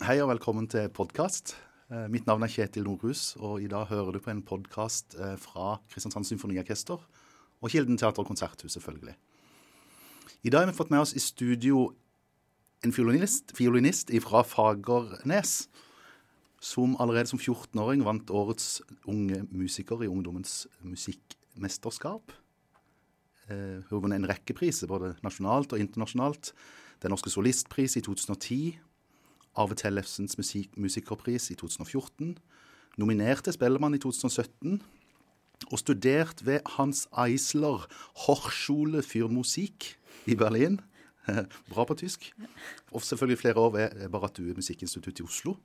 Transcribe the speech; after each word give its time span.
Hei 0.00 0.14
og 0.24 0.30
velkommen 0.30 0.64
til 0.64 0.86
podkast. 0.96 1.50
Mitt 2.08 2.24
navn 2.24 2.40
er 2.40 2.48
Kjetil 2.48 2.86
Nordhus, 2.86 3.34
og 3.36 3.60
i 3.60 3.66
dag 3.68 3.84
hører 3.90 4.14
du 4.16 4.22
på 4.24 4.30
en 4.32 4.40
podkast 4.40 5.12
fra 5.42 5.74
Kristiansand 5.92 6.24
Symfoniorkester 6.24 6.96
og 6.96 7.68
Kilden 7.68 8.00
teater 8.00 8.24
og 8.24 8.30
konserthus, 8.30 8.72
selvfølgelig. 8.78 9.12
I 10.40 10.54
dag 10.54 10.64
har 10.64 10.72
vi 10.72 10.78
fått 10.78 10.94
med 10.94 11.04
oss 11.04 11.12
i 11.12 11.20
studio 11.20 11.90
en 12.80 12.96
fiolinist, 12.96 13.52
fiolinist 13.52 14.08
fra 14.24 14.40
Fagernes, 14.40 15.68
som 16.64 16.96
allerede 16.96 17.28
som 17.34 17.42
14-åring 17.42 18.00
vant 18.08 18.32
årets 18.32 18.80
unge 19.04 19.44
musiker 19.52 20.00
i 20.00 20.08
Ungdommens 20.08 20.62
musikkmesterskap. 20.80 22.32
Hun 23.52 23.84
har 23.84 24.00
vunnet 24.00 24.22
en 24.22 24.30
rekke 24.32 24.56
priser, 24.56 24.88
både 24.88 25.18
nasjonalt 25.20 25.76
og 25.76 25.84
internasjonalt. 25.84 26.54
Den 27.04 27.12
norske 27.12 27.36
solistpris 27.36 28.00
i 28.00 28.08
2010. 28.08 28.78
Arve 29.56 29.74
Tellefsens 29.74 30.36
musikerpris 30.76 31.50
i 31.50 31.54
2014. 31.54 32.38
Nominert 32.98 33.44
til 33.44 33.56
Spellemann 33.56 33.94
i 33.94 33.98
2017. 33.98 34.82
Og 35.70 35.78
studert 35.78 36.46
ved 36.46 36.60
Hans 36.76 37.08
Eisler 37.26 37.86
Hochschule 38.26 39.02
für 39.02 39.28
Musik 39.28 39.98
i 40.26 40.34
Berlin. 40.34 40.80
Bra 41.72 41.84
på 41.84 41.94
tysk. 41.94 42.32
Og 42.92 43.02
selvfølgelig 43.02 43.38
flere 43.38 43.56
år 43.56 43.70
ved 43.70 44.08
Baratue 44.08 44.54
Musikkinstitutt 44.54 45.20
i 45.20 45.26
Oslo. 45.26 45.56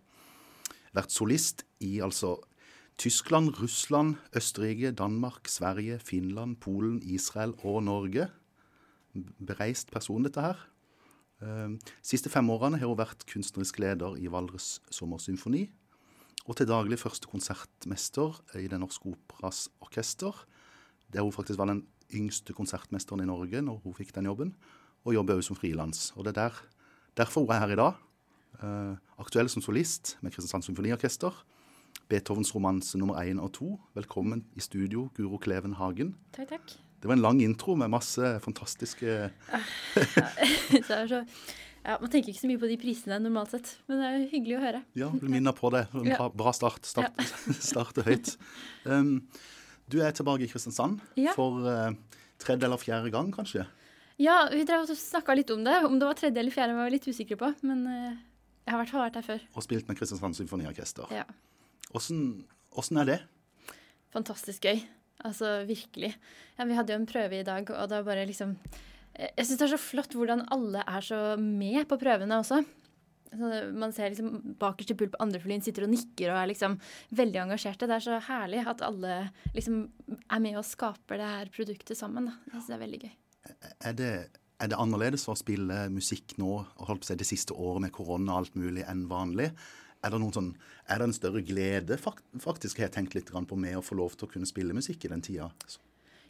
Vært 0.95 1.12
solist 1.12 1.65
i 1.79 1.99
altså 1.99 2.38
Tyskland, 2.98 3.62
Russland, 3.62 4.15
Østerrike, 4.35 4.91
Danmark, 4.91 5.48
Sverige, 5.48 5.99
Finland, 5.99 6.55
Polen, 6.55 7.02
Israel 7.04 7.54
og 7.63 7.84
Norge. 7.84 8.29
Bereist 9.48 9.91
person, 9.91 10.23
dette 10.23 10.41
her. 10.41 10.74
Ehm, 11.44 11.80
siste 12.05 12.31
fem 12.31 12.48
årene 12.53 12.80
har 12.80 12.88
hun 12.88 12.99
vært 12.99 13.25
kunstnerisk 13.27 13.80
leder 13.84 14.16
i 14.21 14.30
Valdres 14.31 14.80
Sommersymfoni. 14.93 15.66
Og 16.45 16.59
til 16.59 16.70
daglig 16.70 16.99
første 17.02 17.27
konsertmester 17.27 18.37
i 18.59 18.68
Den 18.70 18.84
norske 18.85 19.09
operas 19.09 19.68
orkester. 19.82 20.46
Der 21.12 21.26
hun 21.26 21.34
faktisk 21.34 21.57
var 21.57 21.65
den 21.65 21.87
yngste 22.13 22.54
konsertmesteren 22.54 23.21
i 23.21 23.26
Norge 23.26 23.62
når 23.62 23.82
hun 23.84 23.93
fikk 23.93 24.13
den 24.15 24.26
jobben. 24.26 24.55
Og 25.05 25.13
jobber 25.13 25.35
også 25.35 25.54
som 25.54 25.55
frilans. 25.57 26.13
Og 26.15 26.26
det 26.26 26.37
er 26.37 26.49
der, 26.49 26.62
derfor 27.18 27.41
hun 27.41 27.49
er 27.49 27.59
her 27.59 27.74
i 27.74 27.76
dag. 27.76 27.93
Uh, 28.55 28.96
aktuell 29.20 29.49
som 29.49 29.62
solist 29.62 30.18
med 30.21 30.31
Kristiansand 30.31 30.63
Symfoniorkester. 30.63 31.34
Beethovens 32.11 32.53
romanse 32.53 32.99
nummer 33.01 33.17
én 33.23 33.39
og 33.41 33.51
to. 33.55 33.67
Velkommen 33.98 34.43
i 34.53 34.61
studio, 34.61 35.07
Guro 35.17 35.39
Kleven 35.41 35.73
Hagen. 35.79 36.13
Takk, 36.35 36.51
takk. 36.53 36.73
Det 37.01 37.09
var 37.09 37.17
en 37.17 37.23
lang 37.23 37.39
intro 37.41 37.75
med 37.77 37.89
masse 37.93 38.29
fantastiske 38.41 39.05
ja, 39.05 39.59
så, 40.87 41.21
ja, 41.84 41.97
Man 42.01 42.09
tenker 42.09 42.31
ikke 42.31 42.41
så 42.41 42.49
mye 42.49 42.62
på 42.62 42.70
de 42.70 42.77
prisene 42.81 43.17
normalt 43.21 43.53
sett, 43.53 43.71
men 43.89 44.01
det 44.01 44.09
er 44.09 44.27
hyggelig 44.31 44.57
å 44.57 44.62
høre. 44.63 44.81
Ja, 44.97 45.09
du 45.13 45.25
minner 45.29 45.53
på 45.57 45.70
det. 45.73 45.85
En 45.93 46.13
Bra 46.37 46.53
start. 46.55 46.85
Start, 46.85 47.17
ja. 47.17 47.55
Starte 47.71 48.05
høyt. 48.05 48.35
Um, 48.85 49.17
du 49.90 49.99
er 50.01 50.13
tilbake 50.17 50.45
i 50.45 50.49
Kristiansand 50.49 51.01
for 51.37 51.65
uh, 51.65 51.90
tredje 52.41 52.69
eller 52.69 52.81
fjerde 52.81 53.13
gang, 53.13 53.34
kanskje? 53.34 53.65
Ja, 54.21 54.45
vi 54.53 54.63
snakka 54.65 55.35
litt 55.35 55.49
om 55.53 55.65
det. 55.65 55.81
Om 55.90 55.97
det 55.99 56.09
var 56.09 56.21
tredje 56.21 56.41
eller 56.41 56.53
fjerde 56.53 56.77
var 56.77 56.90
vi 56.90 56.97
litt 56.99 57.09
usikre 57.09 57.37
på. 57.41 57.51
Men 57.65 57.84
uh, 57.90 58.13
jeg 58.65 58.73
har 58.73 58.77
i 58.77 58.84
hvert 58.84 58.93
fall 58.93 59.05
vært 59.07 59.19
her 59.21 59.27
før. 59.29 59.49
Og 59.53 59.65
spilt 59.65 59.90
med 59.90 59.97
Kristiansand 59.97 60.37
Symfoniorkester. 60.37 61.09
Ja. 61.13 61.25
Åssen 61.96 63.01
er 63.01 63.10
det? 63.10 63.20
Fantastisk 64.16 64.68
gøy. 64.68 64.81
Altså 65.25 65.62
virkelig. 65.68 66.13
Ja, 66.57 66.68
vi 66.68 66.75
hadde 66.78 66.94
jo 66.94 67.02
en 67.02 67.09
prøve 67.09 67.40
i 67.40 67.46
dag, 67.47 67.68
og 67.72 67.90
det 67.90 68.02
var 68.02 68.09
bare 68.12 68.28
liksom 68.28 68.56
Jeg 69.16 69.46
syns 69.47 69.59
det 69.62 69.68
er 69.69 69.78
så 69.78 69.79
flott 69.79 70.16
hvordan 70.16 70.44
alle 70.52 70.81
er 70.84 71.06
så 71.06 71.19
med 71.40 71.85
på 71.88 71.97
prøvene 72.00 72.41
også. 72.41 72.59
Så 73.35 73.52
man 73.75 73.94
ser 73.96 74.12
liksom 74.12 74.56
bakerst 74.59 74.91
i 74.91 74.97
pult 75.00 75.13
på 75.13 75.22
andreflyen 75.24 75.63
sitter 75.63 75.85
og 75.88 75.91
nikker 75.94 76.31
og 76.31 76.40
er 76.40 76.50
liksom 76.52 76.78
veldig 77.16 77.41
engasjerte. 77.46 77.88
Det 77.88 77.97
er 77.97 78.06
så 78.06 78.19
herlig 78.28 78.63
at 78.68 78.84
alle 78.85 79.19
liksom 79.56 79.85
er 80.28 80.44
med 80.44 80.59
og 80.59 80.68
skaper 80.68 81.19
det 81.19 81.30
her 81.31 81.53
produktet 81.56 82.00
sammen. 82.00 82.30
Da. 82.30 82.36
Jeg 82.48 82.56
synes 82.58 82.68
det 82.68 82.75
er 82.75 82.84
veldig 82.84 83.02
gøy. 83.06 83.16
Er 83.92 83.98
det, 83.98 84.12
er 84.59 84.72
det 84.72 84.80
annerledes 84.81 85.28
å 85.31 85.38
spille 85.40 85.86
musikk 85.94 86.38
nå 86.42 86.52
holdt 86.88 87.03
på 87.03 87.12
seg 87.12 87.19
det 87.22 87.30
siste 87.30 87.56
året 87.56 87.88
med 87.88 87.96
korona 87.96 88.36
og 88.36 88.46
alt 88.46 88.59
mulig 88.59 88.86
enn 88.88 89.08
vanlig? 89.12 89.52
Er 90.06 90.14
det, 90.14 90.22
sånn, 90.36 90.52
er 90.86 91.02
det 91.02 91.08
en 91.08 91.16
større 91.18 91.42
glede, 91.42 91.98
faktisk, 91.98 92.78
har 92.78 92.88
jeg 92.88 92.96
tenkt 93.00 93.16
litt 93.18 93.32
på, 93.34 93.58
med 93.58 93.80
å 93.80 93.82
få 93.82 93.98
lov 93.98 94.14
til 94.14 94.28
å 94.28 94.32
kunne 94.36 94.50
spille 94.50 94.76
musikk 94.78 95.08
i 95.08 95.12
den 95.12 95.24
tida? 95.26 95.50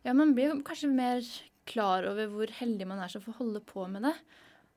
Ja, 0.06 0.14
man 0.16 0.32
blir 0.38 0.54
kanskje 0.64 0.92
mer 0.94 1.26
klar 1.68 2.06
over 2.08 2.30
hvor 2.32 2.52
heldig 2.62 2.88
man 2.88 3.02
er 3.04 3.12
som 3.12 3.24
får 3.26 3.40
holde 3.42 3.62
på 3.66 3.88
med 3.92 4.06
det. 4.08 4.14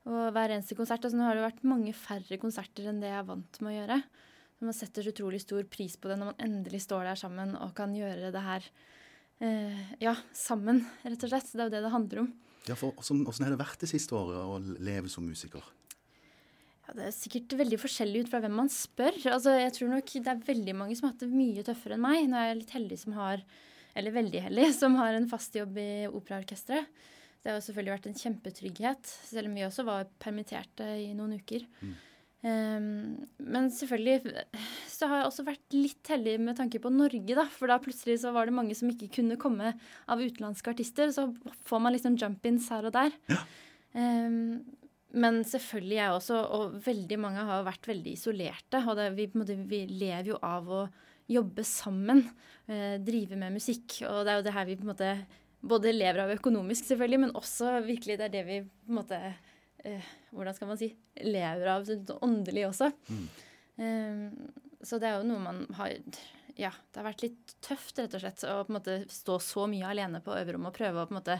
Og 0.09 0.33
hver 0.33 0.55
eneste 0.55 0.75
konsert. 0.75 1.05
Altså, 1.05 1.19
nå 1.19 1.27
har 1.27 1.37
det 1.37 1.45
vært 1.45 1.65
mange 1.67 1.93
færre 1.95 2.39
konserter 2.41 2.89
enn 2.89 2.99
det 3.03 3.11
jeg 3.11 3.21
er 3.21 3.27
vant 3.27 3.61
med 3.61 3.71
å 3.71 3.77
gjøre. 3.77 3.99
Man 4.65 4.75
setter 4.75 5.05
så 5.05 5.13
utrolig 5.13 5.39
stor 5.43 5.63
pris 5.71 5.95
på 5.95 6.09
det 6.11 6.17
når 6.19 6.33
man 6.33 6.41
endelig 6.43 6.81
står 6.83 7.07
der 7.07 7.19
sammen 7.19 7.53
og 7.55 7.71
kan 7.77 7.93
gjøre 7.95 8.33
det 8.35 8.43
her 8.43 8.65
eh, 9.45 9.83
ja, 10.03 10.17
sammen, 10.35 10.81
rett 11.05 11.23
og 11.23 11.31
slett. 11.31 11.51
Det 11.53 11.61
er 11.61 11.69
jo 11.69 11.75
det 11.77 11.83
det 11.85 11.93
handler 11.93 12.23
om. 12.25 12.31
Ja, 12.67 12.75
for 12.75 12.97
Hvordan 12.99 13.45
har 13.47 13.53
det 13.55 13.61
vært 13.61 13.85
det 13.85 13.91
siste 13.91 14.17
året 14.17 14.39
å 14.41 14.59
leve 14.83 15.11
som 15.11 15.27
musiker? 15.27 15.63
Ja, 16.89 16.95
det 16.97 17.05
er 17.05 17.13
sikkert 17.13 17.53
veldig 17.53 17.77
forskjellig 17.77 18.23
ut 18.23 18.29
fra 18.31 18.39
hvem 18.41 18.55
man 18.63 18.69
spør. 18.73 19.13
Altså, 19.29 19.53
jeg 19.59 19.75
tror 19.75 19.91
nok 19.93 20.09
det 20.09 20.31
er 20.31 20.39
veldig 20.47 20.73
mange 20.73 20.95
som 20.97 21.05
har 21.05 21.11
hatt 21.13 21.21
det 21.21 21.29
mye 21.29 21.61
tøffere 21.67 21.99
enn 21.99 22.01
meg. 22.01 22.23
Nå 22.25 22.39
er 22.39 22.47
jeg 22.47 22.57
litt 22.63 22.73
heldig 22.73 22.97
som 22.97 23.13
har, 23.19 23.43
eller 23.99 24.15
veldig 24.15 24.41
heldig, 24.47 24.65
som 24.81 24.97
har 24.97 25.13
en 25.13 25.27
fast 25.29 25.53
jobb 25.59 25.77
i 25.77 25.91
operaorkesteret. 26.09 26.89
Det 27.39 27.51
har 27.51 27.59
jo 27.59 27.65
selvfølgelig 27.67 27.93
vært 27.93 28.07
en 28.09 28.17
kjempetrygghet, 28.19 29.11
selv 29.29 29.47
om 29.47 29.53
vi 29.55 29.67
også 29.67 29.85
var 29.87 30.09
permitterte 30.19 30.87
i 31.05 31.11
noen 31.15 31.37
uker. 31.37 31.69
Mm. 31.79 31.93
Um, 32.39 32.89
men 33.37 33.69
selvfølgelig 33.75 34.47
så 34.89 35.11
har 35.11 35.21
jeg 35.21 35.29
også 35.29 35.45
vært 35.45 35.77
litt 35.77 36.09
heldig 36.09 36.35
med 36.41 36.57
tanke 36.57 36.81
på 36.81 36.91
Norge, 36.91 37.37
da. 37.37 37.45
For 37.53 37.69
da 37.69 37.77
plutselig 37.83 38.17
så 38.25 38.33
var 38.33 38.49
det 38.49 38.57
mange 38.57 38.75
som 38.75 38.89
ikke 38.89 39.11
kunne 39.21 39.37
komme 39.39 39.75
av 40.09 40.25
utenlandske 40.25 40.73
artister. 40.73 41.13
Så 41.13 41.29
får 41.69 41.85
man 41.85 41.93
liksom 41.95 42.17
jump-ins 42.17 42.73
her 42.73 42.89
og 42.89 42.97
der. 42.97 43.13
Ja. 43.29 43.43
Um, 43.93 44.78
men 45.17 45.41
selvfølgelig 45.47 45.97
jeg 45.97 46.15
også, 46.15 46.39
og 46.53 46.79
veldig 46.85 47.17
mange 47.21 47.43
har 47.47 47.65
vært 47.65 47.87
veldig 47.89 48.13
isolerte. 48.13 48.81
Og 48.85 48.97
det, 48.99 49.07
vi, 49.17 49.25
vi, 49.65 49.83
lever 49.89 50.33
jo 50.33 50.39
av 50.45 50.69
å 50.69 50.81
jobbe 51.29 51.65
sammen, 51.65 52.23
eh, 52.69 52.97
drive 53.01 53.37
med 53.39 53.57
musikk. 53.57 53.99
Og 54.09 54.21
det 54.25 54.33
er 54.33 54.39
jo 54.39 54.45
det 54.45 54.55
her 54.55 54.67
vi 54.69 54.77
på 54.77 54.85
en 54.85 54.91
måte 54.91 55.11
både 55.59 55.93
lever 55.95 56.23
av 56.23 56.33
økonomisk, 56.37 56.87
selvfølgelig, 56.87 57.21
men 57.25 57.37
også 57.37 57.79
virkelig 57.85 58.19
det 58.19 58.27
er 58.29 58.35
det 58.37 58.45
vi 58.47 58.59
på 58.63 58.93
en 58.93 58.99
måte 59.01 59.19
eh, 59.83 60.09
Hvordan 60.29 60.55
skal 60.55 60.69
man 60.69 60.79
si 60.79 60.91
lever 61.25 61.71
av 61.73 61.87
sånn 61.87 62.05
åndelig 62.21 62.67
også. 62.69 62.91
Mm. 63.09 63.23
Eh, 63.81 64.67
så 64.85 64.99
det 65.01 65.09
er 65.09 65.17
jo 65.17 65.29
noe 65.31 65.41
man 65.43 65.63
har 65.79 65.97
ja, 66.59 66.71
det 66.91 66.99
har 66.99 67.07
vært 67.07 67.23
litt 67.23 67.53
tøft 67.63 67.99
rett 68.01 68.15
og 68.17 68.21
slett 68.21 68.43
å 68.43 68.57
på 68.67 68.73
en 68.73 68.77
måte 68.77 68.95
stå 69.11 69.37
så 69.41 69.63
mye 69.71 69.87
alene 69.87 70.19
på 70.23 70.33
øverrommet 70.35 70.73
og 70.73 70.75
prøve 70.75 71.01
å 71.01 71.07
på 71.07 71.15
en 71.15 71.19
måte 71.21 71.37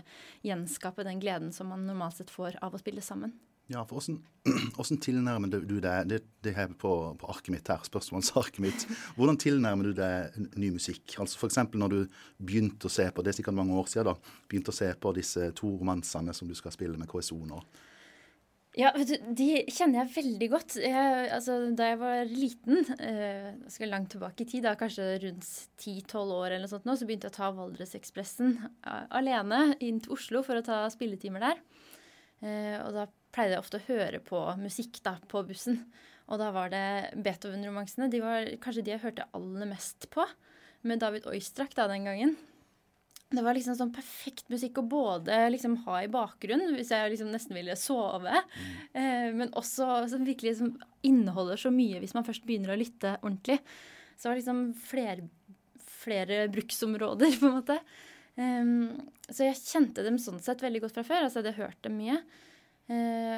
gjenskape 0.47 1.03
den 1.03 1.19
gleden 1.19 1.51
som 1.55 1.67
man 1.73 1.83
normalt 1.87 2.21
sett 2.21 2.31
får 2.31 2.55
av 2.63 2.75
å 2.75 2.79
spille 2.79 3.03
sammen. 3.03 3.33
Ja, 3.69 3.83
for 3.85 4.01
Hvordan 4.01 4.99
tilnærmer 5.05 5.51
du 5.51 5.75
deg 5.77 6.07
det, 6.09 6.23
det 6.41 6.55
her 6.55 6.71
på, 6.73 6.93
på 7.21 7.27
arket 7.29 7.51
mitt 7.53 7.69
her, 7.69 7.83
spørsmålsarket 7.85 8.63
mitt. 8.63 8.85
Hvordan 9.17 9.37
tilnærmer 9.37 9.91
du 9.91 9.99
deg 9.99 10.39
ny 10.57 10.71
musikk? 10.73 11.19
Altså 11.21 11.37
F.eks. 11.37 11.59
når 11.77 11.93
du 11.93 11.99
begynte 12.41 12.89
å 12.89 12.93
se 12.93 13.05
på 13.13 13.21
det 13.21 13.33
er 13.33 13.37
sikkert 13.37 13.59
mange 13.59 13.77
år 13.77 13.91
siden 13.91 14.09
da, 14.09 14.15
begynte 14.49 14.73
å 14.73 14.79
se 14.79 14.89
på 14.97 15.13
disse 15.17 15.51
to 15.59 15.75
romansene 15.75 16.33
som 16.33 16.49
du 16.49 16.57
skal 16.57 16.73
spille 16.73 16.97
med 16.97 17.09
KSO 17.11 17.37
nå. 17.45 17.61
Ja, 18.77 18.89
vet 18.95 19.09
du, 19.09 19.29
de 19.37 19.47
kjenner 19.73 20.03
jeg 20.03 20.13
veldig 20.15 20.49
godt. 20.49 20.75
Jeg, 20.81 21.29
altså, 21.35 21.59
da 21.75 21.91
jeg 21.91 21.99
var 22.01 22.19
liten, 22.29 22.83
eh, 23.01 23.51
skal 23.69 23.89
langt 23.93 24.13
tilbake 24.13 24.45
i 24.45 24.49
tid, 24.49 24.65
da, 24.65 24.75
kanskje 24.79 25.07
rundt 25.25 25.45
10-12 25.81 26.33
år, 26.37 26.57
eller 26.57 26.69
sånt 26.69 26.85
nå, 26.89 26.97
så 26.97 27.05
begynte 27.09 27.29
jeg 27.29 27.35
å 27.35 27.39
ta 27.39 27.49
Valdresekspressen 27.57 28.55
alene 29.17 29.75
inn 29.85 30.01
til 30.05 30.13
Oslo 30.17 30.45
for 30.45 30.57
å 30.57 30.65
ta 30.65 30.83
spilletimer 30.93 31.49
der. 31.49 31.63
Eh, 32.45 32.77
og 32.85 32.93
da 32.95 33.07
pleide 33.35 33.55
jeg 33.55 33.63
ofte 33.63 33.79
å 33.79 33.87
høre 33.87 34.21
på 34.25 34.41
musikk 34.61 35.01
da, 35.05 35.17
på 35.29 35.43
bussen. 35.47 35.83
Og 36.29 36.37
da 36.41 36.51
var 36.53 36.69
det 36.73 37.15
Beethoven-romansene. 37.17 38.09
De 38.11 38.21
var 38.21 38.47
kanskje 38.61 38.85
de 38.85 38.93
jeg 38.93 39.03
hørte 39.03 39.27
aller 39.37 39.69
mest 39.69 40.09
på. 40.13 40.25
Med 40.87 41.01
David 41.01 41.25
Oistrakh 41.27 41.75
da 41.75 41.89
den 41.89 42.05
gangen. 42.07 42.35
Det 43.29 43.43
var 43.45 43.53
liksom 43.53 43.75
sånn 43.77 43.91
perfekt 43.93 44.47
musikk 44.49 44.79
å 44.81 44.87
både 44.89 45.35
liksom 45.53 45.75
ha 45.85 45.99
i 46.01 46.09
bakgrunnen 46.09 46.73
hvis 46.73 46.89
jeg 46.95 47.11
liksom 47.13 47.29
nesten 47.29 47.53
ville 47.59 47.75
sove, 47.77 48.33
mm. 48.33 48.79
eh, 48.97 49.27
men 49.37 49.51
også 49.59 49.85
som 50.09 50.25
virkelig 50.25 50.55
liksom 50.55 50.71
inneholder 51.05 51.61
så 51.61 51.69
mye 51.69 51.99
hvis 52.01 52.15
man 52.17 52.25
først 52.25 52.47
begynner 52.47 52.73
å 52.73 52.79
lytte 52.79 53.19
ordentlig. 53.19 53.59
Så 54.15 54.25
det 54.25 54.31
var 54.31 54.39
liksom 54.39 54.63
flere, 54.81 55.27
flere 56.01 56.41
bruksområder, 56.55 57.35
på 57.39 57.51
en 57.51 57.57
måte. 57.59 57.77
Um, 58.39 59.11
så 59.29 59.45
jeg 59.45 59.61
kjente 59.61 60.03
dem 60.05 60.17
sånn 60.21 60.41
sett 60.41 60.63
veldig 60.65 60.87
godt 60.87 60.97
fra 60.97 61.05
før. 61.05 61.27
Altså 61.27 61.43
jeg 61.43 61.51
hadde 61.51 61.61
hørt 61.61 61.81
dem 61.85 61.99
mye. 62.01 62.17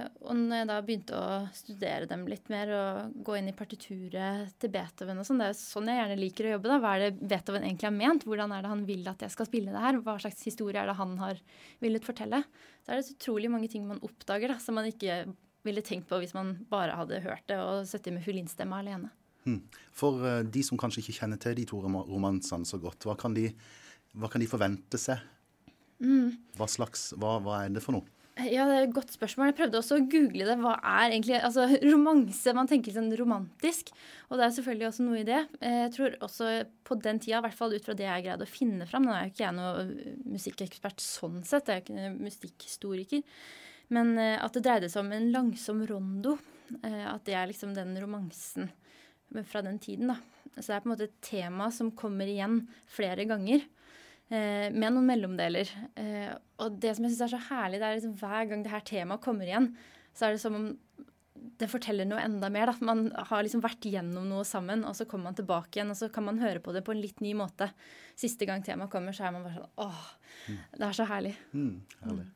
Eh, 0.02 0.10
og 0.26 0.38
når 0.38 0.62
jeg 0.62 0.70
da 0.70 0.78
begynte 0.86 1.18
å 1.18 1.38
studere 1.56 2.10
dem 2.10 2.26
litt 2.30 2.50
mer 2.52 2.72
og 2.76 3.20
gå 3.26 3.38
inn 3.38 3.52
i 3.52 3.56
partituret 3.58 4.56
til 4.62 4.74
Beethoven 4.74 5.22
og 5.22 5.28
sånn, 5.28 5.42
det 5.44 5.52
er 5.52 5.60
sånn 5.60 5.92
jeg 5.92 6.02
gjerne 6.02 6.20
liker 6.20 6.48
å 6.50 6.56
jobbe. 6.56 6.72
da, 6.72 6.80
Hva 6.82 6.96
er 6.96 7.06
det 7.06 7.30
Beethoven 7.34 7.68
egentlig 7.68 7.90
har 7.90 7.96
ment? 7.98 8.26
Hvordan 8.28 8.56
er 8.56 8.66
det 8.66 8.74
han 8.74 8.84
vil 8.90 9.08
at 9.12 9.26
jeg 9.26 9.36
skal 9.36 9.50
spille 9.50 9.76
det 9.76 9.86
her? 9.86 10.02
Hva 10.06 10.18
slags 10.24 10.44
historie 10.48 10.82
er 10.82 10.92
det 10.92 10.98
han 11.00 11.16
har 11.22 11.42
villet 11.84 12.08
fortelle? 12.08 12.44
Så 12.82 12.92
er 12.92 13.00
det 13.00 13.08
så 13.08 13.18
utrolig 13.18 13.52
mange 13.54 13.72
ting 13.72 13.88
man 13.88 14.02
oppdager 14.06 14.54
da, 14.54 14.60
som 14.62 14.78
man 14.80 14.90
ikke 14.90 15.24
ville 15.68 15.84
tenkt 15.86 16.10
på 16.10 16.18
hvis 16.22 16.34
man 16.34 16.56
bare 16.72 16.96
hadde 16.98 17.22
hørt 17.26 17.46
det 17.52 17.60
og 17.62 17.84
sittet 17.90 18.16
med 18.16 18.26
fiolinstemme 18.26 18.80
alene. 18.82 19.12
Hmm. 19.46 19.62
For 19.98 20.22
uh, 20.22 20.40
de 20.46 20.62
som 20.66 20.78
kanskje 20.78 21.02
ikke 21.04 21.20
kjenner 21.22 21.40
til 21.42 21.56
de 21.58 21.66
to 21.70 21.82
romansene 21.82 22.68
så 22.68 22.78
godt, 22.82 23.06
hva 23.06 23.18
kan 23.18 23.34
de, 23.38 23.48
hva 24.18 24.30
kan 24.30 24.42
de 24.42 24.50
forvente 24.50 25.00
seg? 25.02 25.22
Mm. 26.02 26.34
Hva 26.58 26.66
slags, 26.70 27.12
hva, 27.22 27.36
hva 27.46 27.60
er 27.66 27.74
det 27.74 27.84
for 27.86 27.94
noe? 27.94 28.21
Ja, 28.40 28.64
det 28.64 28.76
er 28.78 28.86
et 28.86 28.94
godt 28.96 29.12
spørsmål. 29.12 29.50
Jeg 29.50 29.58
prøvde 29.58 29.80
også 29.82 29.98
å 30.00 30.04
google 30.08 30.46
det. 30.48 30.56
Hva 30.62 30.78
er 30.80 31.10
egentlig 31.10 31.36
altså, 31.44 31.66
romanse? 31.84 32.54
Man 32.56 32.70
tenker 32.70 32.96
sånn 32.96 33.12
romantisk, 33.20 33.92
og 34.30 34.40
det 34.40 34.46
er 34.46 34.54
selvfølgelig 34.56 34.88
også 34.88 35.06
noe 35.06 35.20
i 35.20 35.26
det. 35.28 35.42
Eh, 35.60 35.80
jeg 35.82 35.92
tror 35.98 36.16
også 36.24 36.52
på 36.88 36.96
den 37.04 37.20
tida, 37.20 37.42
i 37.42 37.46
hvert 37.46 37.58
fall 37.58 37.76
ut 37.76 37.90
fra 37.90 37.96
det 38.00 38.08
jeg 38.08 38.26
greide 38.26 38.48
å 38.48 38.50
finne 38.50 38.88
fram 38.88 39.04
Nå 39.04 39.12
er 39.14 39.26
jo 39.28 39.34
ikke 39.34 39.44
jeg 39.44 39.58
noen 39.58 39.92
musikkekspert 40.32 41.04
sånn 41.04 41.42
sett, 41.48 41.68
jeg 41.68 41.84
er 41.84 41.84
jo 41.84 41.86
ikke 41.90 42.30
musikkhistoriker. 42.30 43.44
Men 43.92 44.16
eh, 44.16 44.38
at 44.40 44.56
det 44.56 44.64
dreide 44.64 44.92
seg 44.92 45.04
om 45.04 45.12
en 45.18 45.30
langsom 45.36 45.84
rondo. 45.92 46.38
Eh, 46.80 47.04
at 47.12 47.28
det 47.28 47.36
er 47.36 47.52
liksom 47.52 47.76
den 47.76 47.98
romansen 48.00 48.72
fra 49.52 49.64
den 49.64 49.80
tiden, 49.84 50.16
da. 50.16 50.18
Så 50.56 50.72
det 50.72 50.78
er 50.78 50.84
på 50.84 50.90
en 50.90 50.96
måte 50.96 51.08
et 51.08 51.22
tema 51.24 51.68
som 51.72 51.92
kommer 51.96 52.32
igjen 52.32 52.62
flere 52.92 53.28
ganger. 53.28 53.68
Eh, 54.32 54.70
med 54.72 54.94
noen 54.96 55.10
mellomdeler. 55.10 55.72
Eh, 56.00 56.32
og 56.64 56.78
det 56.80 56.94
som 56.96 57.04
jeg 57.04 57.14
syns 57.14 57.26
er 57.26 57.34
så 57.34 57.42
herlig, 57.50 57.82
det 57.82 57.88
er 57.88 57.98
liksom 57.98 58.16
hver 58.22 58.48
gang 58.48 58.64
det 58.64 58.72
her 58.72 58.86
temaet 58.88 59.24
kommer 59.24 59.50
igjen, 59.50 59.74
så 60.16 60.28
er 60.28 60.36
det 60.36 60.44
som 60.44 60.56
om 60.56 60.70
det 61.60 61.68
forteller 61.72 62.08
noe 62.08 62.22
enda 62.22 62.48
mer. 62.54 62.70
da. 62.70 62.86
Man 62.86 63.10
har 63.12 63.44
liksom 63.44 63.64
vært 63.64 63.88
gjennom 63.90 64.28
noe 64.30 64.46
sammen, 64.48 64.86
og 64.88 64.96
så 64.96 65.08
kommer 65.10 65.32
man 65.32 65.40
tilbake 65.40 65.78
igjen, 65.80 65.92
og 65.92 66.00
så 66.00 66.12
kan 66.14 66.28
man 66.28 66.40
høre 66.40 66.62
på 66.64 66.74
det 66.76 66.84
på 66.86 66.94
en 66.94 67.02
litt 67.02 67.20
ny 67.24 67.34
måte. 67.38 67.72
Siste 68.20 68.48
gang 68.48 68.64
temaet 68.64 68.94
kommer, 68.94 69.16
så 69.16 69.28
er 69.28 69.36
man 69.36 69.48
bare 69.48 69.58
sånn 69.58 69.82
åh, 69.84 70.04
det 70.78 70.86
er 70.88 70.96
så 70.96 71.08
herlig. 71.10 71.34
Mm, 71.52 71.82
herlig. 72.06 72.28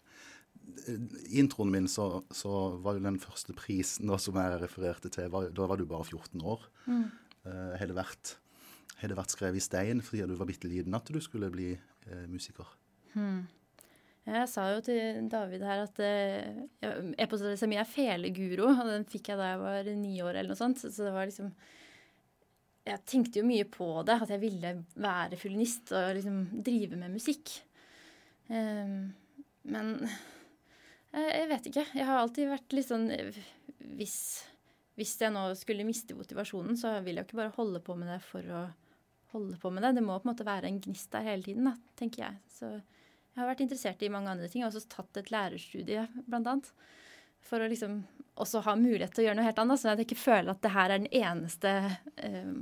I 0.89 1.39
introen 1.39 1.71
min 1.71 1.87
så, 1.91 2.23
så, 2.33 2.51
var 2.83 2.97
jo 2.97 3.05
den 3.05 3.21
første 3.21 3.53
prisen 3.55 4.09
da, 4.09 4.17
som 4.19 4.35
jeg 4.41 4.63
refererte 4.65 5.13
til, 5.13 5.29
var, 5.31 5.47
da 5.53 5.69
var 5.69 5.79
du 5.79 5.85
bare 5.87 6.07
14 6.09 6.41
år. 6.41 6.65
Mm. 6.89 7.05
Uh, 7.45 7.75
har 9.01 9.11
det 9.11 9.17
vært 9.17 9.35
skrevet 9.35 9.59
i 9.59 9.63
stein 9.63 10.01
fordi 10.03 10.25
du 10.29 10.35
var 10.39 10.49
bitte 10.49 10.69
liten 10.71 10.95
at 10.95 11.09
du 11.11 11.19
skulle 11.23 11.51
bli 11.53 11.73
eh, 11.75 12.25
musiker? 12.31 12.67
Hmm. 13.15 13.45
Jeg 14.25 14.49
sa 14.49 14.63
jo 14.73 14.79
til 14.81 15.27
David 15.29 15.63
her 15.67 15.83
at 15.83 15.99
eh, 16.01 16.63
e-postadressa 17.21 17.67
mi 17.69 17.77
er 17.77 17.85
feleguro, 17.85 18.71
og 18.71 18.87
den 18.89 19.05
fikk 19.09 19.29
jeg 19.31 19.37
da 19.37 19.51
jeg 19.51 19.59
var 19.61 19.89
ni 19.99 20.15
år 20.25 20.33
eller 20.33 20.53
noe 20.53 20.57
sånt. 20.57 20.81
Så 20.81 21.05
det 21.05 21.13
var 21.13 21.29
liksom 21.29 21.51
Jeg 22.85 23.01
tenkte 23.09 23.41
jo 23.41 23.45
mye 23.45 23.65
på 23.69 23.87
det, 24.05 24.17
at 24.21 24.31
jeg 24.33 24.41
ville 24.41 24.71
være 25.01 25.37
fiolinist 25.41 25.93
og 25.97 26.15
liksom 26.17 26.41
drive 26.65 26.97
med 27.01 27.13
musikk. 27.13 27.53
Um, 28.45 29.13
men 29.65 29.93
jeg, 30.05 31.29
jeg, 31.29 31.47
vet 31.49 31.69
ikke. 31.71 31.85
Jeg 31.97 32.05
har 32.05 32.19
alltid 32.21 32.51
vært 32.51 32.75
litt 32.77 32.89
sånn 32.89 33.07
hvis, 33.97 34.17
hvis 34.97 35.15
jeg 35.21 35.33
nå 35.33 35.47
skulle 35.57 35.87
miste 35.87 36.17
motivasjonen, 36.17 36.77
så 36.77 36.93
vil 37.05 37.17
jeg 37.17 37.25
jo 37.25 37.29
ikke 37.29 37.41
bare 37.41 37.55
holde 37.57 37.81
på 37.85 37.97
med 37.97 38.09
det 38.13 38.19
for 38.25 38.53
å 38.53 38.65
holde 39.35 39.59
på 39.61 39.71
med 39.73 39.85
det. 39.85 39.95
Det 39.99 40.03
må 40.05 40.17
på 40.17 40.27
en 40.27 40.33
måte 40.33 40.47
være 40.47 40.69
en 40.71 40.81
gnist 40.81 41.11
der 41.13 41.27
hele 41.27 41.45
tiden, 41.45 41.69
da, 41.69 41.75
tenker 41.99 42.25
jeg. 42.25 42.41
Så 42.57 42.69
jeg 42.71 43.41
har 43.41 43.49
vært 43.51 43.65
interessert 43.65 44.03
i 44.05 44.11
mange 44.11 44.31
andre 44.31 44.47
ting. 44.49 44.63
Jeg 44.63 44.69
har 44.69 44.75
også 44.75 44.93
tatt 44.95 45.19
et 45.21 45.31
lærerstudie, 45.33 46.05
blant 46.25 46.47
annet. 46.51 46.71
For 47.45 47.61
å 47.61 47.67
liksom 47.69 47.99
også 48.41 48.63
ha 48.65 48.73
mulighet 48.79 49.13
til 49.15 49.25
å 49.25 49.27
gjøre 49.27 49.39
noe 49.39 49.47
helt 49.47 49.59
annet, 49.61 49.79
så 49.81 49.91
jeg 49.91 50.07
ikke 50.07 50.23
føler 50.23 50.53
at 50.53 50.63
det 50.63 50.71
her 50.73 50.91
er 50.91 51.03
den 51.03 51.11
eneste 51.19 51.73
eh, 52.25 52.55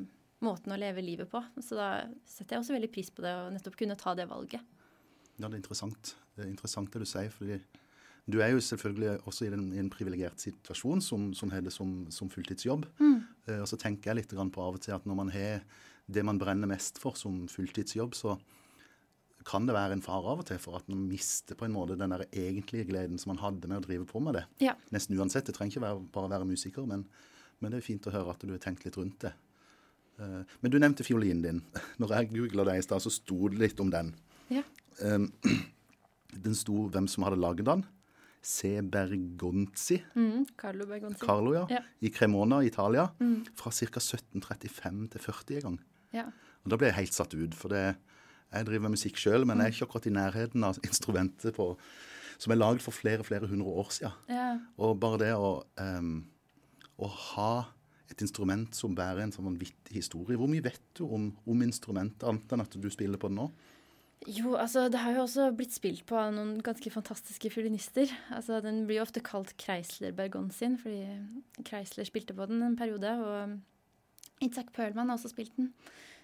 måten 0.44 0.74
å 0.76 0.80
leve 0.80 1.06
livet 1.06 1.30
på. 1.32 1.42
Så 1.64 1.78
da 1.80 1.92
setter 2.28 2.58
jeg 2.58 2.66
også 2.66 2.76
veldig 2.76 2.92
pris 2.94 3.14
på 3.14 3.24
det 3.26 3.32
å 3.38 3.48
nettopp 3.54 3.78
kunne 3.80 3.98
ta 4.00 4.16
det 4.18 4.28
valget. 4.30 4.66
Ja, 5.38 5.48
det 5.48 5.56
er 5.56 5.62
interessant. 5.62 6.14
Det 6.36 6.44
er 6.44 6.52
interessant 6.52 6.94
det 6.94 7.06
du 7.06 7.10
sier. 7.10 7.32
fordi 7.34 7.62
du 8.26 8.40
er 8.40 8.54
jo 8.54 8.62
selvfølgelig 8.64 9.18
også 9.28 9.46
i, 9.46 9.50
den, 9.52 9.66
i 9.76 9.82
en 9.82 9.90
privilegert 9.92 10.40
situasjon 10.40 11.02
som, 11.04 11.32
som 11.36 11.52
har 11.52 11.64
det 11.66 11.74
som, 11.76 12.06
som 12.14 12.30
fulltidsjobb. 12.32 12.86
Mm. 13.00 13.18
Eh, 13.48 13.60
og 13.60 13.68
så 13.68 13.80
tenker 13.80 14.12
jeg 14.12 14.22
litt 14.22 14.36
på 14.36 14.64
av 14.64 14.78
og 14.78 14.84
til 14.84 14.96
at 14.96 15.08
når 15.10 15.20
man 15.20 15.32
har 15.34 15.66
det 16.06 16.24
man 16.26 16.40
brenner 16.42 16.70
mest 16.70 17.00
for 17.02 17.18
som 17.20 17.46
fulltidsjobb, 17.52 18.16
så 18.18 18.36
kan 19.48 19.68
det 19.68 19.76
være 19.76 19.98
en 19.98 20.04
fare 20.04 20.34
av 20.34 20.42
og 20.42 20.48
til 20.48 20.60
for 20.62 20.80
at 20.80 20.90
man 20.92 21.04
mister 21.10 21.58
på 21.60 21.68
en 21.68 21.76
måte 21.76 21.98
den 22.00 22.14
der 22.14 22.26
egentlige 22.30 22.88
gleden 22.90 23.20
som 23.20 23.34
man 23.34 23.42
hadde 23.44 23.70
med 23.70 23.82
å 23.82 23.86
drive 23.86 24.08
på 24.08 24.22
med 24.24 24.38
det. 24.40 24.44
Ja. 24.64 24.76
Nesten 24.96 25.18
uansett. 25.20 25.48
Det 25.48 25.56
trenger 25.58 25.76
ikke 25.76 25.86
være, 25.86 26.04
bare 26.16 26.32
være 26.32 26.48
musiker, 26.48 26.86
men, 26.90 27.06
men, 27.60 27.74
det 27.74 27.82
er 27.82 27.88
fint 27.88 28.08
å 28.08 28.14
høre 28.14 28.36
at 28.36 28.44
du 28.44 28.54
har 28.54 28.62
tenkt 28.64 28.86
litt 28.88 29.00
rundt 29.00 29.26
det. 29.26 29.34
Uh, 30.20 30.44
men 30.62 30.72
du 30.72 30.78
nevnte 30.80 31.06
fiolinen 31.06 31.44
din. 31.44 31.64
Når 32.02 32.16
jeg 32.18 32.32
googla 32.36 32.68
deg 32.70 32.80
i 32.80 32.86
stad, 32.86 33.04
så 33.04 33.12
sto 33.12 33.50
det 33.52 33.60
litt 33.60 33.84
om 33.84 33.92
den. 33.94 34.14
Ja. 34.54 34.64
Um, 35.02 35.28
den 36.46 36.56
sto 36.58 36.88
hvem 36.94 37.10
som 37.12 37.28
hadde 37.28 37.42
laget 37.42 37.68
den. 37.68 37.84
C. 38.44 38.76
Bergonzi. 38.84 40.02
Mm, 40.20 40.44
Carlo 40.60 40.86
Bergonzi. 40.88 41.24
Carlo, 41.24 41.54
ja, 41.56 41.64
ja. 41.72 41.80
I 42.04 42.12
Cremona 42.12 42.60
Italia. 42.68 43.08
Mm. 43.20 43.46
Fra 43.56 43.72
ca. 43.72 44.00
1735 44.04 45.10
til 45.14 45.24
40 45.24 45.60
en 45.60 45.68
gang. 45.68 45.78
Ja. 46.14 46.30
Og 46.64 46.72
Da 46.72 46.80
ble 46.80 46.90
jeg 46.90 47.00
helt 47.02 47.16
satt 47.16 47.36
ut. 47.36 47.56
For 47.58 47.74
det, 47.74 47.84
jeg 48.54 48.68
driver 48.70 48.88
med 48.88 48.96
musikk 48.96 49.20
sjøl, 49.20 49.48
men 49.50 49.62
jeg 49.62 49.72
er 49.72 49.76
ikke 49.76 49.88
akkurat 49.90 50.10
i 50.10 50.16
nærheten 50.16 50.68
av 50.68 50.80
instrumentet 50.86 51.56
på, 51.58 51.74
som 52.42 52.54
er 52.54 52.60
lagd 52.60 52.84
for 52.86 52.96
flere 52.96 53.26
flere 53.26 53.50
hundre 53.50 53.74
år 53.84 53.94
siden. 53.96 54.18
Ja. 54.32 54.50
Og 54.78 54.98
bare 55.02 55.22
det 55.26 55.32
å, 55.36 55.56
um, 55.80 56.16
å, 56.98 57.10
ha 57.34 57.54
et 58.12 58.22
instrument 58.22 58.76
som 58.78 58.96
bærer 58.96 59.24
en 59.24 59.32
sånn 59.34 59.48
vanvittig 59.48 59.96
historie 59.96 60.38
Hvor 60.38 60.50
mye 60.52 60.62
vet 60.62 60.82
du 61.00 61.06
om, 61.08 61.32
om 61.50 61.62
instrumentet, 61.66 62.26
annet 62.30 62.52
enn 62.52 62.62
at 62.62 62.76
du 62.78 62.90
spiller 62.94 63.22
på 63.22 63.32
det 63.32 63.40
nå? 63.40 63.48
Jo, 64.30 64.54
altså 64.56 64.86
det 64.92 65.02
har 65.04 65.18
jo 65.18 65.24
også 65.26 65.50
blitt 65.58 65.74
spilt 65.76 66.06
på 66.08 66.16
av 66.16 66.32
noen 66.36 66.62
ganske 66.64 66.92
fantastiske 66.94 67.50
fiolinister. 67.52 68.12
Altså 68.32 68.62
Den 68.64 68.86
blir 68.88 69.02
jo 69.02 69.08
ofte 69.08 69.24
kalt 69.26 69.52
Kreisler-bergonsin, 69.60 70.78
fordi 70.80 71.64
Kreisler 71.68 72.08
spilte 72.08 72.36
på 72.38 72.48
den 72.48 72.64
en 72.64 72.78
periode. 72.80 73.12
Og 73.20 73.58
Itzak 74.42 74.72
Perlman 74.76 75.12
har 75.12 75.20
også 75.20 75.34
spilt 75.34 75.54
den. 75.60 75.74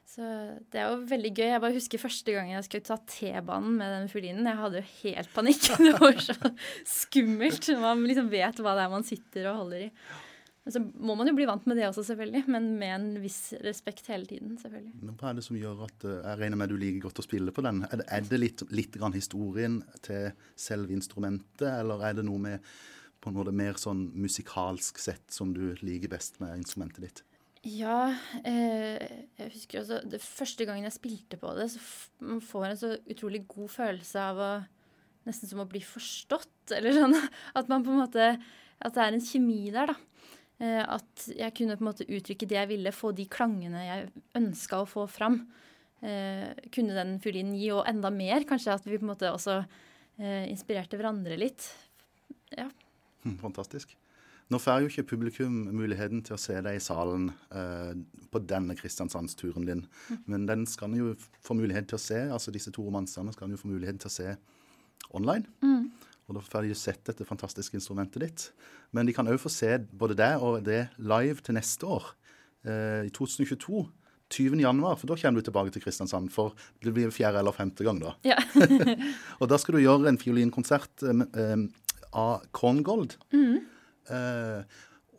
Så 0.10 0.26
det 0.74 0.80
er 0.82 0.88
jo 0.90 1.04
veldig 1.10 1.30
gøy. 1.38 1.46
Jeg 1.52 1.62
bare 1.62 1.76
husker 1.76 2.02
første 2.02 2.34
gang 2.34 2.50
jeg 2.50 2.66
skulle 2.66 2.88
ta 2.88 2.98
T-banen 3.12 3.76
med 3.78 3.94
den 3.94 4.10
fiolinen. 4.10 4.48
Jeg 4.50 4.58
hadde 4.58 4.82
jo 4.82 4.88
helt 5.04 5.36
panikk. 5.36 5.68
Det 5.86 5.94
var 6.00 6.18
så 6.24 6.54
skummelt. 6.90 7.70
Man 7.78 8.02
liksom 8.10 8.32
vet 8.32 8.64
hva 8.64 8.74
det 8.78 8.88
er 8.88 8.96
man 8.96 9.06
sitter 9.06 9.52
og 9.52 9.64
holder 9.64 9.86
i. 9.86 9.92
Men 10.66 10.74
så 10.76 10.82
må 10.82 11.16
man 11.18 11.30
jo 11.30 11.36
bli 11.38 11.46
vant 11.50 11.64
med 11.70 11.80
det 11.80 11.86
også, 11.88 12.04
selvfølgelig. 12.10 12.44
Men 12.52 12.72
med 12.82 12.96
en 12.96 13.08
viss 13.22 13.54
respekt 13.66 14.10
hele 14.12 14.26
tiden, 14.30 14.58
selvfølgelig. 14.62 14.96
Men 14.98 15.16
Hva 15.18 15.30
er 15.30 15.40
det 15.40 15.46
som 15.46 15.58
gjør 15.58 15.86
at 15.86 16.06
eh, 16.06 16.20
Jeg 16.26 16.42
regner 16.42 16.62
med 16.62 16.74
du 16.74 16.78
liker 16.82 17.06
godt 17.06 17.22
å 17.22 17.26
spille 17.26 17.54
på 17.54 17.66
den. 17.66 17.86
Er 17.90 18.02
det, 18.02 18.10
er 18.18 18.28
det 18.34 18.42
litt, 18.42 18.66
litt 18.74 18.98
grann 18.98 19.18
historien 19.18 19.80
til 20.06 20.32
selve 20.58 20.94
instrumentet, 20.98 21.68
eller 21.70 22.06
er 22.06 22.18
det 22.18 22.26
noe 22.28 22.42
med 22.50 22.70
på 23.20 23.30
en 23.30 23.38
måte 23.38 23.54
mer 23.54 23.78
sånn 23.82 24.08
musikalsk 24.18 25.02
sett 25.02 25.26
som 25.34 25.54
du 25.54 25.74
liker 25.86 26.12
best 26.18 26.42
med 26.42 26.58
instrumentet 26.58 27.06
ditt? 27.06 27.26
Ja, 27.68 28.14
eh, 28.48 29.26
jeg 29.36 29.52
husker 29.52 29.82
også 29.82 30.00
det 30.08 30.22
første 30.24 30.64
gangen 30.68 30.88
jeg 30.88 30.96
spilte 30.96 31.40
på 31.40 31.52
det, 31.58 31.68
så 31.74 31.82
man 32.24 32.40
får 32.44 32.68
en 32.70 32.80
så 32.80 32.92
utrolig 33.12 33.44
god 33.52 33.74
følelse 33.74 34.28
av 34.32 34.44
å 34.44 34.52
Nesten 35.28 35.50
som 35.50 35.60
å 35.62 35.68
bli 35.70 35.82
forstått, 35.84 36.72
eller 36.78 36.96
sånn. 36.96 37.16
At 37.58 37.68
man 37.72 37.84
på 37.86 37.92
en 37.94 38.00
måte 38.02 38.30
At 38.80 38.96
det 38.96 39.04
er 39.04 39.16
en 39.18 39.26
kjemi 39.26 39.68
der, 39.76 39.92
da. 39.92 39.98
Eh, 40.64 40.84
at 40.84 41.26
jeg 41.32 41.56
kunne 41.56 41.76
på 41.76 41.84
en 41.84 41.90
måte 41.90 42.08
uttrykke 42.08 42.48
det 42.48 42.58
jeg 42.58 42.70
ville, 42.72 42.96
få 42.96 43.12
de 43.16 43.26
klangene 43.32 43.84
jeg 43.84 44.10
ønska 44.40 44.80
å 44.80 44.88
få 44.88 45.04
fram. 45.12 45.42
Eh, 46.00 46.48
kunne 46.72 46.96
den 46.96 47.18
fiolinen 47.24 47.58
gi, 47.60 47.68
og 47.76 47.84
enda 47.92 48.12
mer. 48.12 48.48
Kanskje 48.48 48.76
at 48.78 48.88
vi 48.88 48.96
på 48.96 49.04
en 49.04 49.12
måte 49.12 49.32
også 49.32 49.58
eh, 49.60 50.48
inspirerte 50.48 51.00
hverandre 51.00 51.36
litt. 51.40 51.68
Ja. 52.56 52.70
Hm, 53.26 53.36
fantastisk. 53.44 53.99
Nå 54.50 54.58
får 54.58 54.82
jo 54.82 54.90
ikke 54.90 55.12
publikum 55.12 55.58
muligheten 55.78 56.24
til 56.26 56.34
å 56.34 56.42
se 56.42 56.56
deg 56.66 56.80
i 56.80 56.82
salen 56.82 57.28
eh, 57.54 57.92
på 58.34 58.42
denne 58.50 58.74
Kristiansandsturen 58.78 59.68
din, 59.68 59.84
mm. 59.86 60.24
men 60.26 60.48
den 60.50 60.66
skal 60.70 60.96
jo 60.98 61.12
få 61.46 61.58
mulighet 61.58 61.92
til 61.92 62.00
å 62.00 62.02
se, 62.02 62.24
altså 62.34 62.54
disse 62.54 62.74
to 62.74 62.88
romansene 62.88 63.34
skal 63.36 63.54
jo 63.54 63.60
få 63.62 63.70
mulighet 63.70 64.02
til 64.02 64.10
å 64.10 64.16
se 64.16 64.34
online. 65.14 65.46
Mm. 65.62 65.92
Og 66.30 66.38
da 66.38 66.44
får 66.46 66.66
de 66.66 66.78
sett 66.78 67.02
dette 67.10 67.26
fantastiske 67.26 67.78
instrumentet 67.78 68.22
ditt. 68.22 68.48
Men 68.94 69.10
de 69.10 69.14
kan 69.18 69.30
òg 69.30 69.40
få 69.42 69.50
se 69.54 69.72
både 69.98 70.18
det 70.18 70.34
og 70.38 70.60
det 70.66 70.84
live 70.98 71.46
til 71.46 71.58
neste 71.58 71.90
år, 71.90 72.12
eh, 72.66 73.06
i 73.10 73.14
2022. 73.14 73.86
20. 74.30 74.62
januar, 74.62 74.94
for 75.02 75.10
da 75.10 75.16
kommer 75.18 75.42
du 75.42 75.48
tilbake 75.48 75.74
til 75.74 75.82
Kristiansand. 75.82 76.30
For 76.30 76.54
det 76.86 76.94
blir 76.94 77.10
fjerde 77.10 77.42
eller 77.42 77.54
femte 77.54 77.86
gang, 77.86 77.98
da. 78.02 78.14
Ja. 78.26 78.38
og 79.42 79.50
da 79.50 79.58
skal 79.58 79.78
du 79.78 79.82
gjøre 79.82 80.10
en 80.10 80.22
fiolinkonsert 80.22 81.06
eh, 81.06 81.26
eh 81.46 81.70
av 82.10 82.42
Korngold. 82.58 83.12
Mm. 83.30 83.60
Uh, 84.10 84.66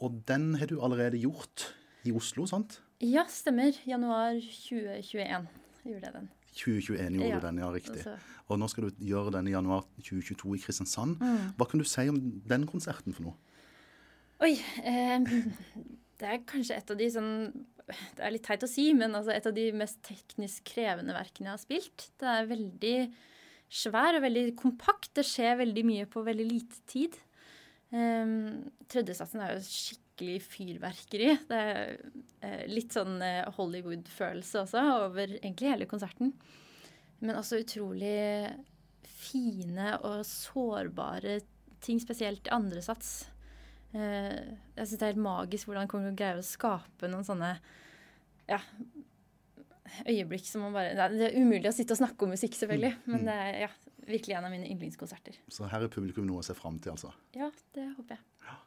og 0.00 0.20
den 0.28 0.54
har 0.61 0.70
du 0.70 0.80
allerede 0.82 1.20
gjort 1.20 1.68
i 2.09 2.12
Oslo, 2.16 2.47
sant? 2.49 2.80
Ja, 3.04 3.25
stemmer. 3.28 3.76
Januar 3.88 4.37
2021 4.40 5.49
gjorde 5.85 6.06
jeg 6.06 6.14
den. 6.16 6.28
2021 6.56 7.16
gjorde 7.16 7.28
ja, 7.28 7.38
du 7.38 7.47
den, 7.47 7.61
ja, 7.62 7.70
riktig. 7.73 8.00
Også. 8.02 8.16
Og 8.50 8.59
nå 8.59 8.68
skal 8.70 8.88
du 8.88 9.04
gjøre 9.06 9.32
den 9.37 9.49
i 9.49 9.54
januar 9.54 9.85
2022 10.02 10.56
i 10.56 10.62
Kristiansand. 10.64 11.20
Mm. 11.23 11.52
Hva 11.56 11.68
kan 11.70 11.80
du 11.80 11.87
si 11.87 12.06
om 12.11 12.18
den 12.50 12.66
konserten 12.68 13.14
for 13.16 13.28
noe? 13.28 13.37
Oi. 14.42 14.54
Eh, 14.56 15.28
det 16.20 16.28
er 16.28 16.42
kanskje 16.49 16.78
et 16.80 16.92
av 16.92 16.99
de 16.99 17.09
sånn 17.12 17.32
Det 17.90 18.23
er 18.23 18.32
litt 18.35 18.44
teit 18.47 18.62
å 18.64 18.70
si, 18.70 18.90
men 18.94 19.16
altså 19.18 19.32
et 19.35 19.47
av 19.49 19.54
de 19.54 19.66
mest 19.75 19.99
teknisk 20.06 20.68
krevende 20.75 21.14
verkene 21.16 21.50
jeg 21.50 21.56
har 21.56 21.62
spilt. 21.62 22.06
Det 22.20 22.28
er 22.30 22.50
veldig 22.50 22.94
svær 23.80 24.18
og 24.18 24.25
veldig 24.26 24.44
kompakt. 24.59 25.11
Det 25.18 25.26
skjer 25.26 25.59
veldig 25.62 25.85
mye 25.88 26.06
på 26.11 26.23
veldig 26.26 26.47
lite 26.47 26.85
tid. 26.90 27.18
Um, 27.90 28.70
Tredjesatsen 28.90 29.42
er 29.42 29.56
jo 29.56 29.64
skikkelig 29.66 30.38
fyrverkeri. 30.47 31.30
Det 31.49 31.59
er 31.59 31.94
uh, 32.44 32.64
litt 32.70 32.94
sånn 32.94 33.18
uh, 33.18 33.50
Hollywood-følelse 33.56 34.64
også 34.64 34.85
over 35.09 35.37
egentlig 35.40 35.73
hele 35.73 35.88
konserten. 35.90 36.35
Men 37.20 37.38
også 37.40 37.61
utrolig 37.64 38.50
fine 39.20 39.97
og 40.06 40.23
sårbare 40.25 41.40
ting, 41.85 42.00
spesielt 42.00 42.47
i 42.49 42.54
andre 42.54 42.82
sats. 42.85 43.28
Uh, 43.94 44.56
jeg 44.78 44.87
syns 44.87 44.97
det 44.97 45.02
er 45.02 45.12
helt 45.14 45.26
magisk 45.26 45.66
hvordan 45.68 45.90
man 45.90 46.18
greier 46.18 46.38
å 46.38 46.47
skape 46.47 47.11
noen 47.11 47.26
sånne 47.26 47.56
ja, 48.50 48.61
øyeblikk 50.06 50.47
som 50.47 50.62
man 50.64 50.75
bare 50.75 51.09
Det 51.11 51.26
er 51.26 51.38
umulig 51.38 51.70
å 51.70 51.75
sitte 51.75 51.94
og 51.94 52.00
snakke 52.02 52.26
om 52.26 52.35
musikk, 52.35 52.54
selvfølgelig. 52.59 52.94
Mm. 53.02 53.11
Men 53.14 53.26
det 53.26 53.37
er 53.42 53.59
ja, 53.64 53.70
virkelig 54.12 54.37
en 54.37 54.47
av 54.49 54.52
mine 54.52 54.69
yndlingskonserter. 54.71 55.38
Så 55.52 55.69
her 55.71 55.87
er 55.87 55.93
publikum 55.93 56.26
noe 56.29 56.43
å 56.43 56.47
se 56.47 56.57
fram 56.59 56.79
til, 56.83 56.95
altså? 56.97 57.12
Ja, 57.37 57.50
det 57.76 57.87
håper 57.97 58.17
jeg. 58.17 58.25
Ja. 58.49 58.59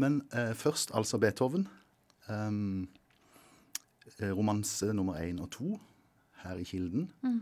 Men 0.00 0.20
eh, 0.36 0.52
først 0.58 0.94
altså 0.96 1.20
Beethoven. 1.22 1.68
Um, 2.30 2.88
romanse 4.20 4.92
nummer 4.94 5.18
én 5.18 5.40
og 5.42 5.50
to 5.54 5.74
her 6.44 6.60
i 6.60 6.66
Kilden. 6.66 7.08
Mm. 7.24 7.40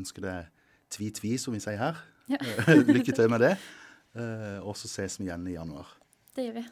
Ønsker 0.00 0.24
deg 0.24 0.52
tvi-tvi, 0.94 1.34
som 1.40 1.56
vi 1.56 1.62
sier 1.64 1.80
her. 1.80 2.00
Ja. 2.30 2.40
Lykke 2.94 3.12
til 3.12 3.30
med 3.32 3.44
det. 3.44 3.56
Uh, 4.14 4.62
og 4.62 4.76
så 4.78 4.88
ses 4.88 5.18
vi 5.20 5.28
igjen 5.28 5.46
i 5.50 5.56
januar. 5.56 5.90
Det 6.34 6.48
gjør 6.48 6.58
vi. 6.60 6.64